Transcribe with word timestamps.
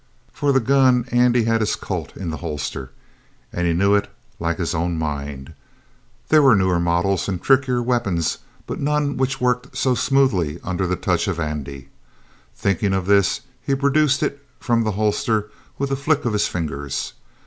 For 0.33 0.51
the 0.51 0.59
gun 0.59 1.05
Andy 1.11 1.43
had 1.43 1.61
his 1.61 1.75
Colt 1.75 2.17
in 2.17 2.31
the 2.31 2.37
holster, 2.37 2.89
and 3.53 3.67
he 3.67 3.73
knew 3.73 3.93
it 3.93 4.09
like 4.39 4.57
his 4.57 4.73
own 4.73 4.97
mind. 4.97 5.53
There 6.29 6.41
were 6.41 6.55
newer 6.55 6.79
models 6.79 7.29
and 7.29 7.39
trickier 7.39 7.83
weapons, 7.83 8.39
but 8.65 8.79
none 8.79 9.15
which 9.15 9.39
worked 9.39 9.77
so 9.77 9.93
smoothly 9.93 10.59
under 10.63 10.87
the 10.87 10.95
touch 10.95 11.27
of 11.27 11.39
Andy. 11.39 11.89
Thinking 12.55 12.93
of 12.95 13.05
this, 13.05 13.41
he 13.61 13.75
produced 13.75 14.23
it 14.23 14.43
from 14.59 14.83
the 14.83 14.93
holster 14.93 15.51
with 15.77 15.91
a 15.91 15.95
flick 15.95 16.25
of 16.25 16.33
his 16.33 16.47
fingers. 16.47 17.13